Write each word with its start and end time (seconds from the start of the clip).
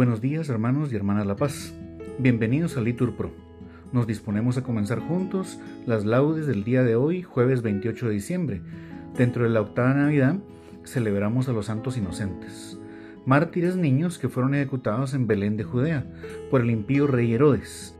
Buenos 0.00 0.22
días 0.22 0.48
hermanos 0.48 0.90
y 0.90 0.96
hermanas 0.96 1.26
La 1.26 1.36
Paz. 1.36 1.74
Bienvenidos 2.18 2.78
a 2.78 2.80
Litur 2.80 3.16
Pro. 3.16 3.32
Nos 3.92 4.06
disponemos 4.06 4.56
a 4.56 4.62
comenzar 4.62 4.98
juntos 4.98 5.60
las 5.84 6.06
laudes 6.06 6.46
del 6.46 6.64
día 6.64 6.82
de 6.82 6.96
hoy, 6.96 7.20
jueves 7.20 7.60
28 7.60 8.08
de 8.08 8.14
diciembre. 8.14 8.62
Dentro 9.18 9.44
de 9.44 9.50
la 9.50 9.60
octava 9.60 9.92
Navidad 9.92 10.36
celebramos 10.86 11.50
a 11.50 11.52
los 11.52 11.66
santos 11.66 11.98
inocentes, 11.98 12.78
mártires 13.26 13.76
niños 13.76 14.18
que 14.18 14.30
fueron 14.30 14.54
ejecutados 14.54 15.12
en 15.12 15.26
Belén 15.26 15.58
de 15.58 15.64
Judea 15.64 16.06
por 16.50 16.62
el 16.62 16.70
impío 16.70 17.06
rey 17.06 17.34
Herodes, 17.34 17.94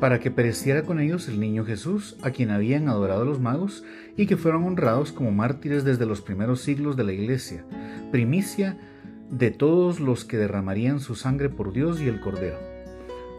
para 0.00 0.18
que 0.18 0.32
pereciera 0.32 0.82
con 0.82 0.98
ellos 0.98 1.28
el 1.28 1.38
niño 1.38 1.64
Jesús, 1.64 2.16
a 2.22 2.32
quien 2.32 2.50
habían 2.50 2.88
adorado 2.88 3.24
los 3.24 3.38
magos 3.38 3.84
y 4.16 4.26
que 4.26 4.36
fueron 4.36 4.64
honrados 4.64 5.12
como 5.12 5.30
mártires 5.30 5.84
desde 5.84 6.06
los 6.06 6.22
primeros 6.22 6.60
siglos 6.62 6.96
de 6.96 7.04
la 7.04 7.12
Iglesia, 7.12 7.64
primicia 8.10 8.76
de 9.30 9.50
todos 9.50 9.98
los 10.00 10.24
que 10.24 10.36
derramarían 10.36 11.00
su 11.00 11.14
sangre 11.14 11.48
por 11.48 11.72
Dios 11.72 12.00
y 12.00 12.08
el 12.08 12.20
Cordero. 12.20 12.58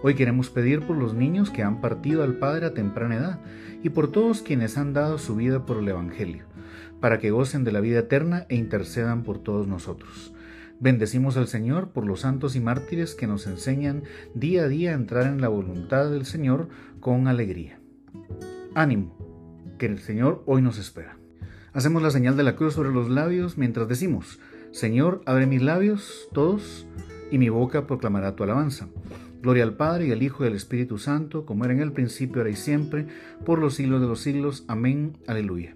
Hoy 0.03 0.15
queremos 0.15 0.49
pedir 0.49 0.81
por 0.81 0.97
los 0.97 1.13
niños 1.13 1.49
que 1.49 1.63
han 1.63 1.81
partido 1.81 2.23
al 2.23 2.35
Padre 2.35 2.67
a 2.67 2.73
temprana 2.73 3.15
edad 3.15 3.39
y 3.81 3.89
por 3.89 4.11
todos 4.11 4.41
quienes 4.41 4.77
han 4.77 4.93
dado 4.93 5.17
su 5.17 5.35
vida 5.35 5.65
por 5.65 5.77
el 5.77 5.87
Evangelio, 5.87 6.43
para 6.99 7.19
que 7.19 7.31
gocen 7.31 7.63
de 7.63 7.71
la 7.71 7.79
vida 7.79 7.99
eterna 7.99 8.45
e 8.49 8.55
intercedan 8.55 9.23
por 9.23 9.39
todos 9.39 9.67
nosotros. 9.67 10.33
Bendecimos 10.79 11.37
al 11.37 11.47
Señor 11.47 11.89
por 11.89 12.05
los 12.05 12.19
santos 12.19 12.55
y 12.55 12.59
mártires 12.59 13.15
que 13.15 13.25
nos 13.25 13.47
enseñan 13.47 14.03
día 14.35 14.63
a 14.63 14.67
día 14.67 14.91
a 14.91 14.95
entrar 14.95 15.25
en 15.25 15.41
la 15.41 15.47
voluntad 15.47 16.11
del 16.11 16.25
Señor 16.25 16.67
con 16.99 17.27
alegría. 17.27 17.79
Ánimo, 18.75 19.15
que 19.79 19.87
el 19.87 19.99
Señor 19.99 20.43
hoy 20.45 20.61
nos 20.61 20.77
espera. 20.77 21.17
Hacemos 21.73 22.01
la 22.03 22.11
señal 22.11 22.37
de 22.37 22.43
la 22.43 22.55
cruz 22.55 22.73
sobre 22.73 22.91
los 22.91 23.09
labios 23.09 23.57
mientras 23.57 23.87
decimos, 23.87 24.39
Señor, 24.71 25.21
abre 25.25 25.47
mis 25.47 25.61
labios, 25.61 26.29
todos, 26.33 26.87
y 27.31 27.37
mi 27.37 27.49
boca 27.49 27.87
proclamará 27.87 28.35
tu 28.35 28.43
alabanza. 28.43 28.87
Gloria 29.41 29.63
al 29.63 29.75
Padre 29.75 30.07
y 30.07 30.11
al 30.11 30.23
Hijo 30.23 30.43
y 30.43 30.47
al 30.47 30.55
Espíritu 30.55 30.97
Santo, 30.97 31.45
como 31.45 31.65
era 31.65 31.73
en 31.73 31.81
el 31.81 31.91
principio, 31.91 32.41
ahora 32.41 32.49
y 32.49 32.55
siempre, 32.55 33.07
por 33.45 33.59
los 33.59 33.75
siglos 33.75 34.01
de 34.01 34.07
los 34.07 34.19
siglos. 34.19 34.65
Amén. 34.67 35.17
Aleluya. 35.27 35.75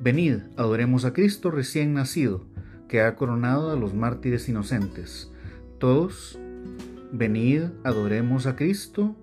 Venid, 0.00 0.38
adoremos 0.56 1.04
a 1.04 1.12
Cristo 1.12 1.50
recién 1.50 1.94
nacido, 1.94 2.44
que 2.88 3.00
ha 3.00 3.16
coronado 3.16 3.70
a 3.70 3.76
los 3.76 3.94
mártires 3.94 4.48
inocentes. 4.48 5.30
Todos, 5.78 6.38
venid, 7.12 7.64
adoremos 7.82 8.46
a 8.46 8.56
Cristo 8.56 9.16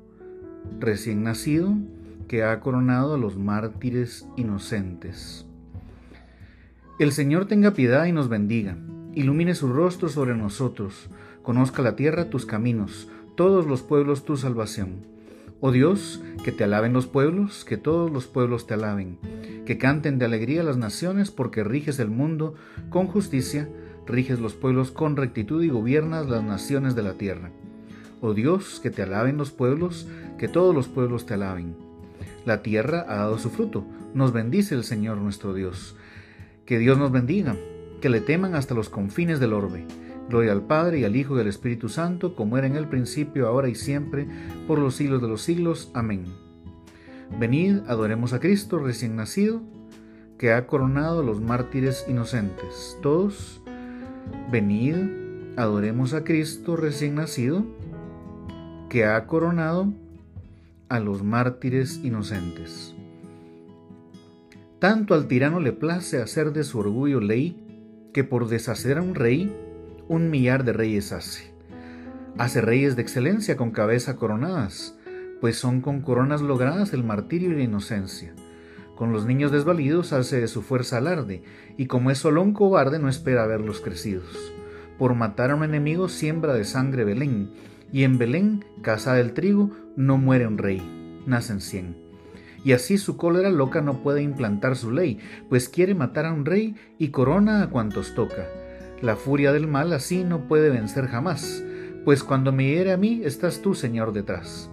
recién 0.79 1.23
nacido, 1.23 1.75
que 2.27 2.43
ha 2.43 2.59
coronado 2.59 3.15
a 3.15 3.17
los 3.17 3.37
mártires 3.37 4.27
inocentes. 4.37 5.45
El 7.01 7.13
Señor 7.13 7.47
tenga 7.47 7.71
piedad 7.73 8.05
y 8.05 8.11
nos 8.11 8.29
bendiga, 8.29 8.77
ilumine 9.15 9.55
su 9.55 9.73
rostro 9.73 10.07
sobre 10.07 10.35
nosotros, 10.35 11.09
conozca 11.41 11.81
la 11.81 11.95
tierra 11.95 12.29
tus 12.29 12.45
caminos, 12.45 13.09
todos 13.33 13.65
los 13.65 13.81
pueblos 13.81 14.23
tu 14.23 14.37
salvación. 14.37 15.07
Oh 15.61 15.71
Dios, 15.71 16.21
que 16.43 16.51
te 16.51 16.63
alaben 16.63 16.93
los 16.93 17.07
pueblos, 17.07 17.65
que 17.65 17.75
todos 17.75 18.11
los 18.11 18.27
pueblos 18.27 18.67
te 18.67 18.75
alaben, 18.75 19.17
que 19.65 19.79
canten 19.79 20.19
de 20.19 20.25
alegría 20.25 20.61
las 20.61 20.77
naciones, 20.77 21.31
porque 21.31 21.63
riges 21.63 21.97
el 21.97 22.11
mundo 22.11 22.53
con 22.91 23.07
justicia, 23.07 23.67
riges 24.05 24.39
los 24.39 24.53
pueblos 24.53 24.91
con 24.91 25.17
rectitud 25.17 25.63
y 25.63 25.69
gobiernas 25.69 26.29
las 26.29 26.43
naciones 26.43 26.93
de 26.93 27.01
la 27.01 27.13
tierra. 27.13 27.49
Oh 28.21 28.35
Dios, 28.35 28.79
que 28.79 28.91
te 28.91 29.01
alaben 29.01 29.37
los 29.37 29.49
pueblos, 29.49 30.07
que 30.37 30.47
todos 30.47 30.75
los 30.75 30.87
pueblos 30.87 31.25
te 31.25 31.33
alaben. 31.33 31.75
La 32.45 32.61
tierra 32.61 33.07
ha 33.09 33.15
dado 33.15 33.39
su 33.39 33.49
fruto, 33.49 33.87
nos 34.13 34.33
bendice 34.33 34.75
el 34.75 34.83
Señor 34.83 35.17
nuestro 35.17 35.55
Dios. 35.55 35.95
Que 36.71 36.79
Dios 36.79 36.97
nos 36.97 37.11
bendiga, 37.11 37.57
que 37.99 38.07
le 38.07 38.21
teman 38.21 38.55
hasta 38.55 38.73
los 38.73 38.87
confines 38.87 39.41
del 39.41 39.51
orbe. 39.51 39.85
Gloria 40.29 40.53
al 40.53 40.67
Padre 40.67 40.99
y 40.99 41.03
al 41.03 41.17
Hijo 41.17 41.35
y 41.35 41.41
al 41.41 41.47
Espíritu 41.47 41.89
Santo, 41.89 42.33
como 42.33 42.57
era 42.57 42.65
en 42.65 42.77
el 42.77 42.87
principio, 42.87 43.45
ahora 43.49 43.67
y 43.67 43.75
siempre, 43.75 44.25
por 44.69 44.79
los 44.79 44.95
siglos 44.95 45.21
de 45.21 45.27
los 45.27 45.41
siglos. 45.41 45.91
Amén. 45.93 46.23
Venid, 47.37 47.79
adoremos 47.87 48.31
a 48.31 48.39
Cristo 48.39 48.79
recién 48.79 49.17
nacido, 49.17 49.61
que 50.37 50.53
ha 50.53 50.65
coronado 50.65 51.19
a 51.19 51.23
los 51.23 51.41
mártires 51.41 52.05
inocentes. 52.07 52.97
Todos, 53.01 53.61
venid, 54.49 54.95
adoremos 55.57 56.13
a 56.13 56.23
Cristo 56.23 56.77
recién 56.77 57.15
nacido, 57.15 57.65
que 58.87 59.03
ha 59.03 59.27
coronado 59.27 59.91
a 60.87 61.01
los 61.01 61.21
mártires 61.21 61.99
inocentes. 62.01 62.95
Tanto 64.81 65.13
al 65.13 65.27
tirano 65.27 65.59
le 65.59 65.73
place 65.73 66.19
hacer 66.19 66.53
de 66.53 66.63
su 66.63 66.79
orgullo 66.79 67.19
ley, 67.19 67.63
que 68.15 68.23
por 68.23 68.47
deshacer 68.47 68.97
a 68.97 69.03
un 69.03 69.13
rey, 69.13 69.55
un 70.07 70.31
millar 70.31 70.63
de 70.63 70.73
reyes 70.73 71.11
hace. 71.11 71.53
Hace 72.39 72.61
reyes 72.61 72.95
de 72.95 73.03
excelencia 73.03 73.55
con 73.57 73.69
cabeza 73.69 74.15
coronadas, 74.15 74.97
pues 75.39 75.55
son 75.55 75.81
con 75.81 76.01
coronas 76.01 76.41
logradas 76.41 76.93
el 76.93 77.03
martirio 77.03 77.51
y 77.51 77.57
la 77.57 77.61
inocencia. 77.61 78.33
Con 78.95 79.11
los 79.11 79.27
niños 79.27 79.51
desvalidos 79.51 80.13
hace 80.13 80.41
de 80.41 80.47
su 80.47 80.63
fuerza 80.63 80.97
alarde, 80.97 81.43
y 81.77 81.85
como 81.85 82.09
es 82.09 82.17
solo 82.17 82.41
un 82.41 82.53
cobarde 82.53 82.97
no 82.97 83.07
espera 83.07 83.45
verlos 83.45 83.81
crecidos. 83.81 84.51
Por 84.97 85.13
matar 85.13 85.51
a 85.51 85.55
un 85.55 85.63
enemigo 85.63 86.09
siembra 86.09 86.55
de 86.55 86.65
sangre 86.65 87.03
Belén, 87.03 87.51
y 87.91 88.03
en 88.03 88.17
Belén, 88.17 88.65
casa 88.81 89.13
del 89.13 89.33
trigo, 89.33 89.69
no 89.95 90.17
muere 90.17 90.47
un 90.47 90.57
rey, 90.57 90.81
nacen 91.27 91.61
cien 91.61 92.00
y 92.63 92.73
así 92.73 92.97
su 92.97 93.17
cólera 93.17 93.49
loca 93.49 93.81
no 93.81 94.03
puede 94.03 94.21
implantar 94.21 94.75
su 94.75 94.91
ley, 94.91 95.19
pues 95.49 95.69
quiere 95.69 95.95
matar 95.95 96.25
a 96.25 96.33
un 96.33 96.45
rey 96.45 96.75
y 96.97 97.09
corona 97.09 97.63
a 97.63 97.69
cuantos 97.69 98.13
toca. 98.13 98.47
La 99.01 99.15
furia 99.15 99.51
del 99.51 99.67
mal 99.67 99.93
así 99.93 100.23
no 100.23 100.47
puede 100.47 100.69
vencer 100.69 101.07
jamás, 101.07 101.63
pues 102.05 102.23
cuando 102.23 102.51
me 102.51 102.67
hiere 102.67 102.91
a 102.91 102.97
mí 102.97 103.21
estás 103.23 103.61
tú, 103.61 103.73
Señor, 103.73 104.13
detrás. 104.13 104.69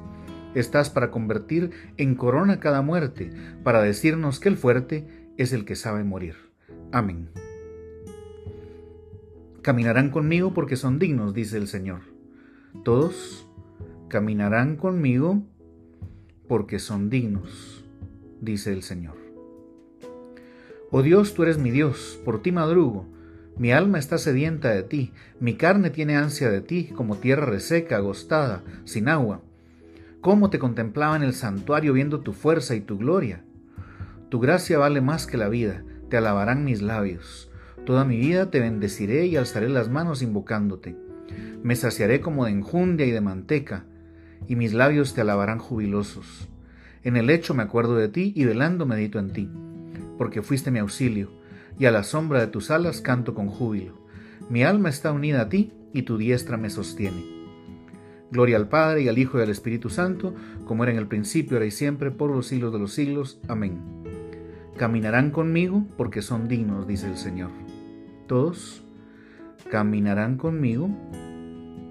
Estás 0.55 0.91
para 0.91 1.11
convertir 1.11 1.71
en 1.97 2.15
corona 2.15 2.61
cada 2.61 2.83
muerte, 2.83 3.31
para 3.63 3.83
decirnos 3.83 4.41
que 4.41 4.49
el 4.49 4.57
fuerte 4.57 5.07
es 5.37 5.53
el 5.53 5.65
que 5.65 5.77
sabe 5.77 6.05
morir. 6.05 6.37
Amén. 6.93 7.31
Caminarán 9.63 10.11
conmigo 10.11 10.55
porque 10.55 10.77
son 10.77 10.99
dignos, 10.99 11.35
dice 11.35 11.59
el 11.59 11.69
Señor. 11.69 12.01
Todos 12.85 13.47
caminarán 14.09 14.77
conmigo 14.77 15.43
porque 16.49 16.79
son 16.79 17.11
dignos 17.11 17.78
dice 18.41 18.73
el 18.73 18.83
Señor. 18.83 19.17
Oh 20.91 21.03
Dios, 21.03 21.35
tú 21.35 21.43
eres 21.43 21.59
mi 21.59 21.71
Dios, 21.71 22.19
por 22.25 22.43
ti 22.43 22.53
madrugo, 22.53 23.07
mi 23.59 23.73
alma 23.73 23.99
está 23.99 24.19
sedienta 24.19 24.71
de 24.71 24.85
ti, 24.85 25.13
mi 25.41 25.55
carne 25.55 25.91
tiene 25.91 26.17
ansia 26.17 26.49
de 26.49 26.61
ti, 26.61 26.93
como 26.95 27.17
tierra 27.17 27.45
reseca, 27.45 27.97
agostada, 27.97 28.63
sin 28.85 29.09
agua. 29.09 29.43
¿Cómo 30.21 30.49
te 30.49 30.61
contemplaba 30.61 31.17
en 31.17 31.25
el 31.25 31.35
santuario 31.35 31.93
viendo 31.93 32.21
tu 32.21 32.33
fuerza 32.33 32.77
y 32.77 32.81
tu 32.81 32.99
gloria? 32.99 33.43
Tu 34.29 34.39
gracia 34.39 34.79
vale 34.79 35.01
más 35.01 35.27
que 35.27 35.37
la 35.37 35.49
vida, 35.49 35.83
te 36.09 36.17
alabarán 36.17 36.65
mis 36.65 36.83
labios. 36.83 37.51
Toda 37.85 38.05
mi 38.05 38.17
vida 38.17 38.51
te 38.51 38.61
bendeciré 38.61 39.27
y 39.27 39.37
alzaré 39.37 39.69
las 39.69 39.89
manos 39.89 40.23
invocándote. 40.23 40.97
Me 41.63 41.75
saciaré 41.75 42.21
como 42.21 42.45
de 42.45 42.53
enjundia 42.53 43.07
y 43.07 43.11
de 43.11 43.21
manteca, 43.21 43.87
y 44.47 44.55
mis 44.55 44.73
labios 44.73 45.15
te 45.15 45.23
alabarán 45.23 45.59
jubilosos. 45.59 46.49
En 47.09 47.17
el 47.17 47.25
lecho 47.25 47.55
me 47.55 47.63
acuerdo 47.63 47.97
de 47.97 48.09
ti 48.09 48.35
y 48.37 48.45
velando 48.45 48.85
medito 48.85 49.19
en 49.19 49.33
ti, 49.33 49.49
porque 50.19 50.43
fuiste 50.43 50.71
mi 50.71 50.79
auxilio, 50.79 51.31
y 51.79 51.87
a 51.87 51.91
la 51.91 52.03
sombra 52.03 52.39
de 52.39 52.49
tus 52.49 52.71
alas 52.71 53.01
canto 53.01 53.33
con 53.33 53.49
júbilo. 53.49 53.95
Mi 54.51 54.63
alma 54.63 54.91
está 54.91 55.11
unida 55.11 55.41
a 55.41 55.49
ti 55.49 55.73
y 55.95 56.03
tu 56.03 56.19
diestra 56.19 56.59
me 56.59 56.69
sostiene. 56.69 57.25
Gloria 58.31 58.59
al 58.59 58.69
Padre 58.69 59.01
y 59.01 59.09
al 59.09 59.17
Hijo 59.17 59.39
y 59.39 59.43
al 59.43 59.49
Espíritu 59.49 59.89
Santo, 59.89 60.35
como 60.67 60.83
era 60.83 60.93
en 60.93 60.99
el 60.99 61.07
principio, 61.07 61.57
ahora 61.57 61.65
y 61.65 61.71
siempre, 61.71 62.11
por 62.11 62.31
los 62.31 62.47
siglos 62.47 62.75
de 62.75 62.79
los 62.79 62.93
siglos. 62.93 63.41
Amén. 63.49 63.79
Caminarán 64.77 65.31
conmigo 65.31 65.87
porque 65.97 66.21
son 66.21 66.47
dignos, 66.47 66.87
dice 66.87 67.07
el 67.07 67.17
Señor. 67.17 67.53
Todos 68.27 68.85
caminarán 69.71 70.37
conmigo 70.37 70.91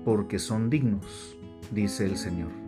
porque 0.05 0.37
son 0.37 0.69
dignos, 0.69 1.35
dice 1.71 2.05
el 2.05 2.17
Señor. 2.17 2.66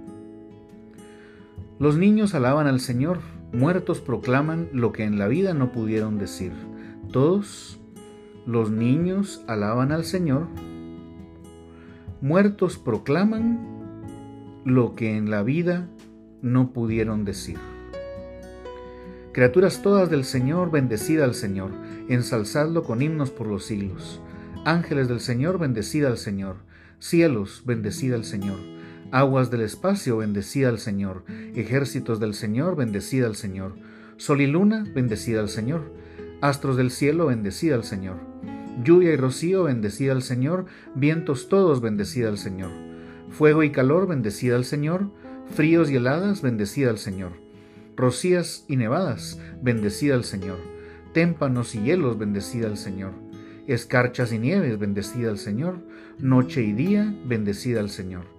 Los 1.80 1.98
niños 1.98 2.36
alaban 2.36 2.68
al 2.68 2.82
Señor, 2.82 3.20
muertos 3.54 4.02
proclaman 4.02 4.68
lo 4.74 4.92
que 4.92 5.06
en 5.06 5.18
la 5.18 5.30
vida 5.30 5.54
no 5.54 5.72
pudieron 5.72 6.20
decir. 6.20 6.52
Todos 7.14 7.80
los 8.46 8.70
niños 8.70 9.42
alaban 9.48 9.94
al 9.94 10.04
Señor, 10.04 10.48
muertos 12.20 12.78
proclaman 12.78 14.62
lo 14.66 14.94
que 14.94 15.16
en 15.16 15.32
la 15.32 15.42
vida 15.42 15.88
no 16.42 16.74
pudieron 16.74 17.24
decir. 17.24 17.58
Criaturas 19.32 19.82
todas 19.82 20.10
del 20.10 20.26
Señor, 20.26 20.72
bendecida 20.72 21.24
al 21.24 21.34
Señor, 21.34 21.72
ensalzadlo 22.10 22.84
con 22.84 23.02
himnos 23.02 23.30
por 23.30 23.48
los 23.48 23.64
siglos. 23.64 24.20
Ángeles 24.66 25.08
del 25.08 25.22
Señor, 25.22 25.60
bendecida 25.60 26.10
al 26.10 26.18
Señor. 26.18 26.58
Cielos, 27.00 27.64
bendecida 27.66 28.18
al 28.18 28.26
Señor 28.26 28.79
Aguas 29.12 29.50
del 29.50 29.62
espacio, 29.62 30.18
bendecida 30.18 30.70
al 30.70 30.78
Señor. 30.78 31.24
Ejércitos 31.56 32.20
del 32.20 32.36
Señor, 32.36 32.76
bendecida 32.76 33.26
al 33.26 33.36
Señor. 33.36 33.74
Sol 34.18 34.40
y 34.42 34.46
luna, 34.46 34.86
bendecida 34.94 35.40
al 35.40 35.50
Señor. 35.50 35.92
Astros 36.42 36.78
del 36.78 36.92
cielo, 36.92 37.26
bendecida 37.26 37.74
al 37.74 37.84
Señor. 37.84 38.18
Lluvia 38.84 39.12
y 39.12 39.16
rocío, 39.16 39.64
bendecida 39.64 40.12
al 40.12 40.22
Señor, 40.22 40.68
vientos 40.94 41.50
todos, 41.50 41.82
bendecida 41.82 42.30
al 42.30 42.38
Señor. 42.38 42.70
Fuego 43.32 43.64
y 43.64 43.72
calor, 43.72 44.08
bendecida 44.08 44.56
al 44.56 44.64
Señor, 44.64 45.10
fríos 45.56 45.90
y 45.90 45.96
heladas, 45.96 46.44
bendecida 46.44 46.92
al 46.92 47.00
Señor. 47.00 47.32
Rocías 47.96 48.64
y 48.68 48.78
nevadas, 48.78 49.40
bendecida 49.62 50.14
al 50.14 50.24
Señor. 50.24 50.60
Témpanos 51.16 51.74
y 51.74 51.82
hielos, 51.82 52.20
bendecida 52.20 52.68
al 52.68 52.78
Señor. 52.78 53.14
Escarchas 53.66 54.32
y 54.32 54.38
nieves, 54.38 54.78
bendecida 54.78 55.32
al 55.32 55.40
Señor. 55.40 55.80
Noche 56.20 56.62
y 56.62 56.74
día, 56.74 57.12
bendecida 57.26 57.80
al 57.80 57.90
Señor. 57.90 58.39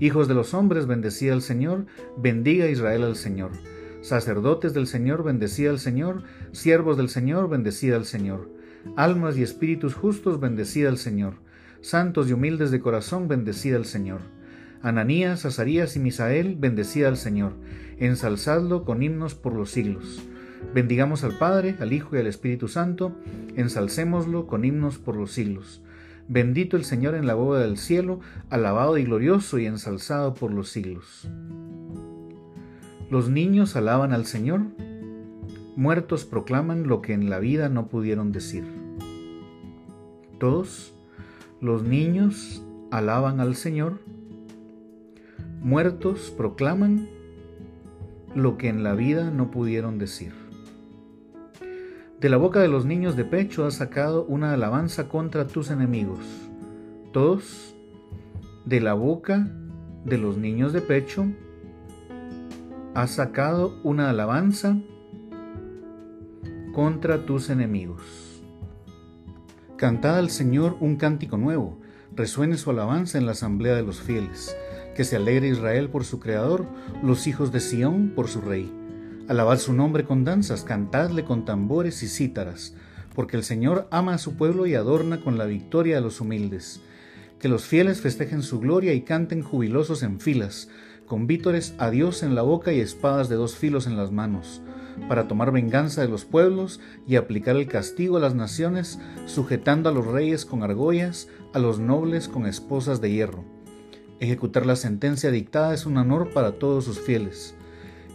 Hijos 0.00 0.26
de 0.26 0.34
los 0.34 0.54
hombres, 0.54 0.86
bendecida 0.86 1.34
al 1.34 1.42
Señor. 1.42 1.86
Bendiga 2.16 2.66
Israel 2.66 3.04
al 3.04 3.14
Señor. 3.14 3.52
Sacerdotes 4.00 4.74
del 4.74 4.88
Señor, 4.88 5.22
bendecida 5.22 5.70
al 5.70 5.78
Señor. 5.78 6.24
Siervos 6.50 6.96
del 6.96 7.08
Señor, 7.08 7.48
bendecida 7.48 7.94
al 7.94 8.04
Señor. 8.04 8.50
Almas 8.96 9.38
y 9.38 9.42
espíritus 9.42 9.94
justos, 9.94 10.40
bendecida 10.40 10.88
al 10.88 10.98
Señor. 10.98 11.34
Santos 11.80 12.28
y 12.28 12.32
humildes 12.32 12.72
de 12.72 12.80
corazón, 12.80 13.28
bendecida 13.28 13.76
al 13.76 13.84
Señor. 13.84 14.20
Ananías, 14.82 15.46
Azarías 15.46 15.94
y 15.94 16.00
Misael, 16.00 16.56
bendecida 16.56 17.06
al 17.06 17.16
Señor. 17.16 17.52
Ensalzadlo 17.98 18.84
con 18.84 19.00
himnos 19.00 19.36
por 19.36 19.54
los 19.54 19.70
siglos. 19.70 20.26
Bendigamos 20.74 21.22
al 21.22 21.38
Padre, 21.38 21.76
al 21.78 21.92
Hijo 21.92 22.16
y 22.16 22.18
al 22.18 22.26
Espíritu 22.26 22.66
Santo, 22.66 23.16
ensalcémoslo 23.54 24.48
con 24.48 24.64
himnos 24.64 24.98
por 24.98 25.14
los 25.14 25.30
siglos. 25.30 25.82
Bendito 26.28 26.76
el 26.78 26.84
Señor 26.84 27.14
en 27.14 27.26
la 27.26 27.34
boda 27.34 27.60
del 27.60 27.76
cielo, 27.76 28.20
alabado 28.48 28.96
y 28.96 29.04
glorioso 29.04 29.58
y 29.58 29.66
ensalzado 29.66 30.32
por 30.32 30.52
los 30.52 30.70
siglos. 30.70 31.28
Los 33.10 33.28
niños 33.28 33.76
alaban 33.76 34.12
al 34.12 34.24
Señor, 34.24 34.62
muertos 35.76 36.24
proclaman 36.24 36.86
lo 36.86 37.02
que 37.02 37.12
en 37.12 37.28
la 37.28 37.38
vida 37.40 37.68
no 37.68 37.88
pudieron 37.88 38.32
decir. 38.32 38.64
Todos 40.38 40.94
los 41.60 41.82
niños 41.82 42.64
alaban 42.90 43.40
al 43.40 43.54
Señor, 43.54 44.00
muertos 45.60 46.32
proclaman 46.36 47.08
lo 48.34 48.56
que 48.56 48.68
en 48.68 48.82
la 48.82 48.94
vida 48.94 49.30
no 49.30 49.50
pudieron 49.50 49.98
decir. 49.98 50.43
De 52.24 52.30
la 52.30 52.38
boca 52.38 52.60
de 52.60 52.68
los 52.68 52.86
niños 52.86 53.16
de 53.16 53.26
pecho 53.26 53.66
has 53.66 53.74
sacado 53.74 54.24
una 54.24 54.54
alabanza 54.54 55.10
contra 55.10 55.46
tus 55.46 55.70
enemigos. 55.70 56.20
Todos, 57.12 57.74
de 58.64 58.80
la 58.80 58.94
boca 58.94 59.46
de 60.06 60.16
los 60.16 60.38
niños 60.38 60.72
de 60.72 60.80
pecho, 60.80 61.26
has 62.94 63.10
sacado 63.10 63.78
una 63.82 64.08
alabanza 64.08 64.78
contra 66.72 67.26
tus 67.26 67.50
enemigos. 67.50 68.42
Cantad 69.76 70.16
al 70.16 70.30
Señor 70.30 70.78
un 70.80 70.96
cántico 70.96 71.36
nuevo, 71.36 71.78
resuene 72.16 72.56
su 72.56 72.70
alabanza 72.70 73.18
en 73.18 73.26
la 73.26 73.32
asamblea 73.32 73.74
de 73.74 73.82
los 73.82 74.00
fieles, 74.00 74.56
que 74.96 75.04
se 75.04 75.16
alegre 75.16 75.48
Israel 75.48 75.90
por 75.90 76.04
su 76.04 76.20
Creador, 76.20 76.64
los 77.02 77.26
hijos 77.26 77.52
de 77.52 77.60
Sión 77.60 78.12
por 78.16 78.28
su 78.28 78.40
Rey. 78.40 78.83
Alabad 79.26 79.58
su 79.58 79.72
nombre 79.72 80.04
con 80.04 80.22
danzas, 80.22 80.64
cantadle 80.64 81.24
con 81.24 81.46
tambores 81.46 82.02
y 82.02 82.08
cítaras, 82.08 82.74
porque 83.14 83.38
el 83.38 83.42
Señor 83.42 83.88
ama 83.90 84.12
a 84.12 84.18
su 84.18 84.36
pueblo 84.36 84.66
y 84.66 84.74
adorna 84.74 85.22
con 85.22 85.38
la 85.38 85.46
victoria 85.46 85.96
a 85.96 86.02
los 86.02 86.20
humildes. 86.20 86.82
Que 87.38 87.48
los 87.48 87.64
fieles 87.64 88.02
festejen 88.02 88.42
su 88.42 88.60
gloria 88.60 88.92
y 88.92 89.00
canten 89.00 89.42
jubilosos 89.42 90.02
en 90.02 90.20
filas, 90.20 90.68
con 91.06 91.26
vítores 91.26 91.74
a 91.78 91.88
Dios 91.88 92.22
en 92.22 92.34
la 92.34 92.42
boca 92.42 92.74
y 92.74 92.80
espadas 92.80 93.30
de 93.30 93.36
dos 93.36 93.56
filos 93.56 93.86
en 93.86 93.96
las 93.96 94.12
manos, 94.12 94.60
para 95.08 95.26
tomar 95.26 95.52
venganza 95.52 96.02
de 96.02 96.08
los 96.08 96.26
pueblos 96.26 96.80
y 97.06 97.16
aplicar 97.16 97.56
el 97.56 97.66
castigo 97.66 98.18
a 98.18 98.20
las 98.20 98.34
naciones, 98.34 98.98
sujetando 99.24 99.88
a 99.88 99.92
los 99.92 100.06
reyes 100.06 100.44
con 100.44 100.62
argollas, 100.62 101.28
a 101.54 101.58
los 101.58 101.78
nobles 101.78 102.28
con 102.28 102.44
esposas 102.44 103.00
de 103.00 103.10
hierro. 103.10 103.42
Ejecutar 104.20 104.66
la 104.66 104.76
sentencia 104.76 105.30
dictada 105.30 105.72
es 105.72 105.86
un 105.86 105.96
honor 105.96 106.34
para 106.34 106.58
todos 106.58 106.84
sus 106.84 107.00
fieles. 107.00 107.56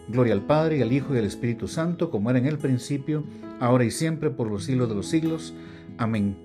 Gloria 0.09 0.33
al 0.33 0.41
Padre, 0.41 0.77
y 0.77 0.81
al 0.81 0.91
Hijo 0.91 1.13
y 1.13 1.19
al 1.19 1.25
Espíritu 1.25 1.67
Santo, 1.67 2.09
como 2.09 2.31
era 2.31 2.39
en 2.39 2.47
el 2.47 2.57
principio, 2.57 3.23
ahora 3.59 3.83
y 3.83 3.91
siempre, 3.91 4.31
por 4.31 4.49
los 4.49 4.63
siglos 4.63 4.89
de 4.89 4.95
los 4.95 5.07
siglos. 5.07 5.53
Amén. 5.99 6.35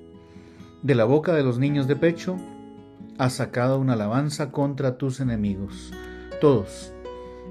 De 0.83 0.95
la 0.95 1.05
boca 1.05 1.33
de 1.33 1.43
los 1.43 1.59
niños 1.59 1.89
de 1.89 1.97
pecho, 1.97 2.37
has 3.17 3.33
sacado 3.33 3.79
una 3.79 3.95
alabanza 3.95 4.53
contra 4.53 4.99
tus 4.99 5.19
enemigos. 5.21 5.95
Todos, 6.43 6.93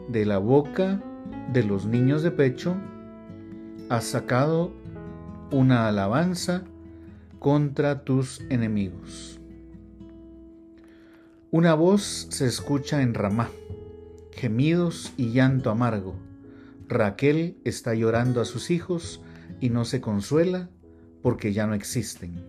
de 0.07 0.25
la 0.25 0.37
boca 0.37 1.01
de 1.51 1.63
los 1.63 1.87
niños 1.87 2.21
de 2.21 2.29
pecho, 2.29 2.75
has 3.89 4.03
sacado 4.03 4.71
una 5.49 5.87
alabanza 5.87 6.63
contra 7.39 8.03
tus 8.03 8.41
enemigos. 8.51 9.39
Una 11.49 11.73
voz 11.73 12.27
se 12.29 12.45
escucha 12.45 13.01
en 13.01 13.15
Ramá 13.15 13.49
gemidos 14.35 15.13
y 15.17 15.31
llanto 15.31 15.69
amargo. 15.69 16.15
Raquel 16.87 17.57
está 17.63 17.95
llorando 17.95 18.41
a 18.41 18.45
sus 18.45 18.71
hijos 18.71 19.21
y 19.59 19.69
no 19.69 19.85
se 19.85 20.01
consuela 20.01 20.69
porque 21.21 21.53
ya 21.53 21.65
no 21.67 21.73
existen. 21.73 22.43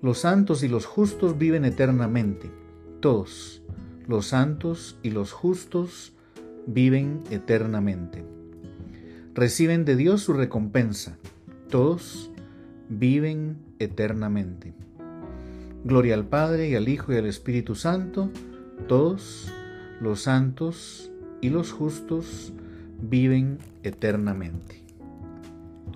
Los 0.00 0.18
santos 0.18 0.62
y 0.62 0.68
los 0.68 0.84
justos 0.84 1.38
viven 1.38 1.64
eternamente. 1.64 2.50
Todos, 3.00 3.62
los 4.06 4.26
santos 4.26 4.98
y 5.02 5.10
los 5.10 5.32
justos 5.32 6.12
viven 6.66 7.22
eternamente. 7.30 8.24
Reciben 9.34 9.84
de 9.84 9.96
Dios 9.96 10.22
su 10.22 10.32
recompensa. 10.32 11.18
Todos 11.70 12.30
viven 12.88 13.56
eternamente. 13.78 14.74
Gloria 15.84 16.14
al 16.14 16.26
Padre 16.26 16.68
y 16.68 16.74
al 16.74 16.88
Hijo 16.88 17.12
y 17.12 17.16
al 17.16 17.26
Espíritu 17.26 17.74
Santo, 17.74 18.30
todos 18.82 19.52
los 20.00 20.22
santos 20.22 21.10
y 21.40 21.50
los 21.50 21.72
justos 21.72 22.52
viven 23.00 23.58
eternamente. 23.82 24.82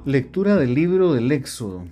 Lectura 0.05 0.57
del 0.57 0.75
libro 0.75 1.13
del 1.13 1.31
Éxodo. 1.33 1.85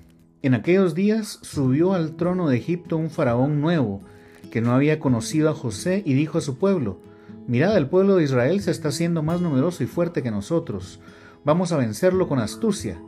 En 0.42 0.54
aquellos 0.54 0.94
días 0.94 1.38
subió 1.42 1.94
al 1.94 2.16
trono 2.16 2.48
de 2.48 2.56
Egipto 2.56 2.96
un 2.96 3.10
faraón 3.10 3.60
nuevo, 3.60 4.02
que 4.50 4.60
no 4.60 4.72
había 4.72 5.00
conocido 5.00 5.50
a 5.50 5.54
José, 5.54 6.02
y 6.04 6.14
dijo 6.14 6.38
a 6.38 6.42
su 6.42 6.58
pueblo, 6.58 6.98
Mirad, 7.46 7.76
el 7.76 7.88
pueblo 7.88 8.16
de 8.16 8.24
Israel 8.24 8.60
se 8.60 8.70
está 8.70 8.88
haciendo 8.88 9.22
más 9.22 9.40
numeroso 9.40 9.82
y 9.82 9.86
fuerte 9.86 10.22
que 10.22 10.30
nosotros. 10.30 11.00
Vamos 11.44 11.72
a 11.72 11.76
vencerlo 11.76 12.28
con 12.28 12.38
astucia, 12.38 12.98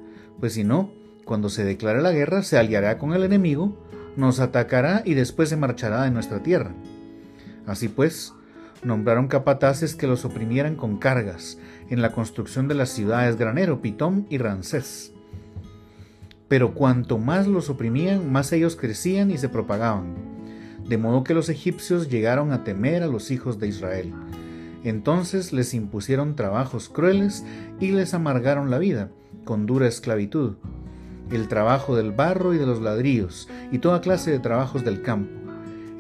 pues 0.41 0.55
si 0.55 0.65
no, 0.65 0.91
cuando 1.25 1.49
se 1.49 1.65
declare 1.65 2.03
la 2.03 2.13
guerra, 2.13 2.43
se 2.43 2.59
aliará 2.59 2.99
con 2.99 3.15
el 3.15 3.23
enemigo, 3.23 3.77
nos 4.17 4.41
atacará 4.41 5.03
y 5.05 5.15
después 5.15 5.49
se 5.49 5.57
marchará 5.57 6.03
de 6.03 6.11
nuestra 6.11 6.43
tierra. 6.43 6.75
Así 7.67 7.89
pues, 7.89 8.33
nombraron 8.83 9.29
capataces 9.29 9.95
que 9.95 10.07
los 10.07 10.25
oprimieran 10.25 10.77
con 10.77 10.99
cargas 10.99 11.59
en 11.91 12.03
la 12.03 12.13
construcción 12.13 12.69
de 12.69 12.75
las 12.75 12.91
ciudades 12.91 13.37
Granero, 13.37 13.83
Pitón 13.83 14.27
y 14.31 14.39
Rancés. 14.39 15.13
Pero 16.49 16.75
cuanto 16.75 17.19
más 17.19 17.47
los 17.47 17.69
oprimían, 17.71 18.31
más 18.31 18.53
ellos 18.53 18.77
crecían 18.77 19.31
y 19.31 19.39
se 19.39 19.49
propagaban, 19.49 20.15
de 20.89 20.97
modo 20.97 21.25
que 21.25 21.35
los 21.35 21.49
egipcios 21.49 22.09
llegaron 22.09 22.53
a 22.53 22.63
temer 22.63 23.03
a 23.03 23.09
los 23.09 23.31
hijos 23.33 23.59
de 23.59 23.69
Israel. 23.69 24.15
Entonces 24.85 25.53
les 25.53 25.75
impusieron 25.75 26.37
trabajos 26.37 26.89
crueles 26.89 27.45
y 27.81 27.91
les 27.91 28.15
amargaron 28.15 28.71
la 28.71 28.79
vida 28.79 29.11
con 29.45 29.67
dura 29.67 29.89
esclavitud, 29.89 30.55
el 31.33 31.49
trabajo 31.49 31.97
del 31.97 32.13
barro 32.13 32.55
y 32.55 32.59
de 32.59 32.67
los 32.67 32.81
ladrillos, 32.81 33.49
y 33.73 33.79
toda 33.79 34.01
clase 34.01 34.31
de 34.31 34.39
trabajos 34.39 34.85
del 34.85 35.03
campo 35.03 35.36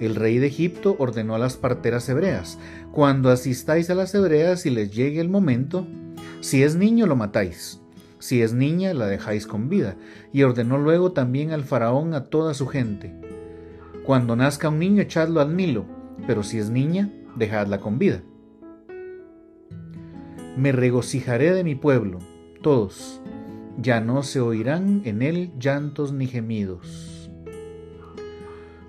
el 0.00 0.14
rey 0.14 0.38
de 0.38 0.46
Egipto 0.46 0.96
ordenó 0.98 1.34
a 1.34 1.38
las 1.38 1.56
parteras 1.56 2.08
hebreas, 2.08 2.58
cuando 2.92 3.30
asistáis 3.30 3.88
a 3.90 3.94
las 3.94 4.14
hebreas 4.14 4.66
y 4.66 4.70
les 4.70 4.90
llegue 4.90 5.20
el 5.20 5.28
momento, 5.28 5.86
si 6.40 6.62
es 6.62 6.76
niño 6.76 7.06
lo 7.06 7.16
matáis, 7.16 7.80
si 8.18 8.42
es 8.42 8.52
niña 8.52 8.92
la 8.94 9.06
dejáis 9.06 9.46
con 9.46 9.68
vida, 9.68 9.96
y 10.32 10.42
ordenó 10.42 10.78
luego 10.78 11.12
también 11.12 11.52
al 11.52 11.64
faraón 11.64 12.14
a 12.14 12.24
toda 12.24 12.54
su 12.54 12.66
gente, 12.66 13.14
cuando 14.04 14.36
nazca 14.36 14.68
un 14.68 14.78
niño 14.78 15.02
echadlo 15.02 15.40
al 15.40 15.56
Nilo, 15.56 15.86
pero 16.26 16.42
si 16.42 16.58
es 16.58 16.70
niña, 16.70 17.10
dejadla 17.36 17.80
con 17.80 17.98
vida. 17.98 18.22
Me 20.56 20.72
regocijaré 20.72 21.52
de 21.52 21.64
mi 21.64 21.74
pueblo, 21.74 22.18
todos, 22.62 23.20
ya 23.78 24.00
no 24.00 24.22
se 24.22 24.40
oirán 24.40 25.02
en 25.04 25.22
él 25.22 25.52
llantos 25.58 26.12
ni 26.12 26.26
gemidos. 26.26 27.15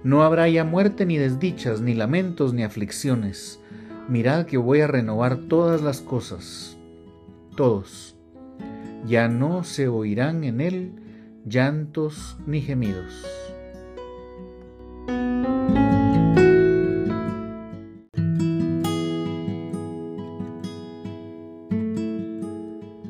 No 0.08 0.24
habrá 0.24 0.48
ya 0.48 0.64
muerte 0.64 1.06
ni 1.06 1.18
desdichas, 1.18 1.82
ni 1.82 1.94
lamentos, 1.94 2.54
ni 2.54 2.64
aflicciones. 2.64 3.60
Mirad 4.08 4.46
que 4.46 4.56
voy 4.56 4.80
a 4.80 4.88
renovar 4.88 5.36
todas 5.50 5.82
las 5.82 6.00
cosas. 6.00 6.78
Todos. 7.58 8.16
Ya 9.06 9.28
no 9.28 9.66
se 9.66 9.90
oirán 9.90 10.46
en 10.46 10.62
él 10.62 10.94
llantos 11.46 12.38
ni 12.48 12.62
gemidos. 12.62 13.26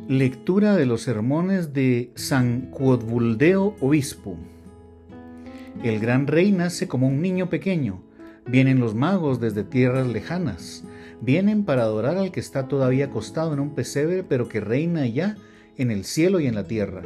Lectura 0.08 0.76
de 0.76 0.88
los 0.88 1.04
sermones 1.04 1.74
de 1.74 2.12
San 2.16 2.72
Cuodvuldeo 2.72 3.76
Obispo. 3.82 4.36
El 5.84 6.00
gran 6.00 6.26
rey 6.26 6.52
nace 6.52 6.88
como 6.88 7.08
un 7.08 7.22
niño 7.22 7.50
pequeño. 7.50 8.02
Vienen 8.48 8.80
los 8.80 8.96
magos 8.96 9.40
desde 9.40 9.64
tierras 9.64 10.08
lejanas. 10.08 10.84
Vienen 11.22 11.66
para 11.66 11.84
adorar 11.84 12.18
al 12.18 12.32
que 12.32 12.40
está 12.40 12.68
todavía 12.68 13.06
acostado 13.06 13.54
en 13.54 13.60
un 13.60 13.76
pesebre, 13.76 14.24
pero 14.24 14.50
que 14.50 14.60
reina 14.60 15.06
ya 15.06 15.36
en 15.78 15.92
el 15.92 16.04
cielo 16.04 16.40
y 16.40 16.48
en 16.48 16.56
la 16.56 16.64
tierra. 16.64 17.04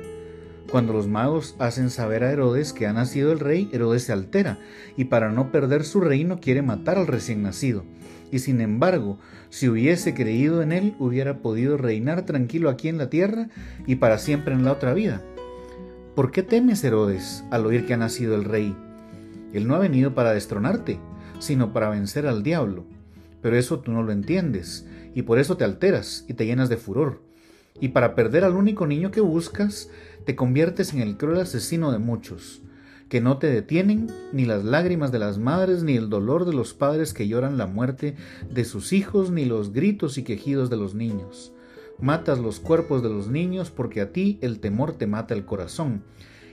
Cuando 0.71 0.93
los 0.93 1.09
magos 1.09 1.55
hacen 1.59 1.89
saber 1.89 2.23
a 2.23 2.31
Herodes 2.31 2.71
que 2.71 2.87
ha 2.87 2.93
nacido 2.93 3.33
el 3.33 3.39
rey, 3.39 3.69
Herodes 3.73 4.03
se 4.03 4.13
altera 4.13 4.57
y 4.95 5.05
para 5.05 5.29
no 5.29 5.51
perder 5.51 5.83
su 5.83 5.99
reino 5.99 6.39
quiere 6.39 6.61
matar 6.61 6.97
al 6.97 7.07
recién 7.07 7.43
nacido. 7.43 7.83
Y 8.31 8.39
sin 8.39 8.61
embargo, 8.61 9.19
si 9.49 9.67
hubiese 9.67 10.13
creído 10.13 10.61
en 10.61 10.71
él, 10.71 10.95
hubiera 10.97 11.39
podido 11.39 11.75
reinar 11.75 12.25
tranquilo 12.25 12.69
aquí 12.69 12.87
en 12.87 12.97
la 12.97 13.09
tierra 13.09 13.49
y 13.85 13.95
para 13.95 14.17
siempre 14.17 14.53
en 14.53 14.63
la 14.63 14.71
otra 14.71 14.93
vida. 14.93 15.21
¿Por 16.15 16.31
qué 16.31 16.43
temes, 16.43 16.83
Herodes, 16.83 17.45
al 17.51 17.65
oír 17.65 17.85
que 17.85 17.93
ha 17.93 17.97
nacido 17.97 18.35
el 18.35 18.43
rey? 18.43 18.75
Él 19.53 19.65
no 19.65 19.75
ha 19.75 19.79
venido 19.79 20.13
para 20.13 20.33
destronarte, 20.33 20.99
sino 21.39 21.71
para 21.71 21.89
vencer 21.89 22.27
al 22.27 22.43
diablo. 22.43 22.83
Pero 23.41 23.55
eso 23.55 23.79
tú 23.79 23.93
no 23.93 24.03
lo 24.03 24.11
entiendes, 24.11 24.85
y 25.15 25.21
por 25.21 25.39
eso 25.39 25.55
te 25.55 25.63
alteras 25.63 26.25
y 26.27 26.33
te 26.33 26.45
llenas 26.45 26.67
de 26.67 26.75
furor. 26.75 27.21
Y 27.79 27.89
para 27.89 28.13
perder 28.13 28.43
al 28.43 28.57
único 28.57 28.87
niño 28.87 29.09
que 29.09 29.21
buscas, 29.21 29.89
te 30.25 30.35
conviertes 30.35 30.93
en 30.93 30.99
el 30.99 31.15
cruel 31.15 31.39
asesino 31.39 31.93
de 31.93 31.99
muchos, 31.99 32.61
que 33.07 33.21
no 33.21 33.37
te 33.37 33.47
detienen 33.47 34.07
ni 34.33 34.43
las 34.43 34.65
lágrimas 34.65 35.13
de 35.13 35.19
las 35.19 35.37
madres, 35.37 35.81
ni 35.81 35.95
el 35.95 36.09
dolor 36.09 36.43
de 36.43 36.53
los 36.53 36.73
padres 36.73 37.13
que 37.13 37.29
lloran 37.29 37.57
la 37.57 37.67
muerte 37.67 38.17
de 38.49 38.65
sus 38.65 38.91
hijos, 38.91 39.31
ni 39.31 39.45
los 39.45 39.71
gritos 39.71 40.17
y 40.17 40.23
quejidos 40.23 40.69
de 40.69 40.75
los 40.75 40.93
niños. 40.93 41.53
Matas 42.01 42.39
los 42.39 42.59
cuerpos 42.59 43.03
de 43.03 43.09
los 43.09 43.27
niños 43.27 43.69
porque 43.69 44.01
a 44.01 44.11
ti 44.11 44.39
el 44.41 44.59
temor 44.59 44.93
te 44.93 45.05
mata 45.05 45.35
el 45.35 45.45
corazón. 45.45 46.03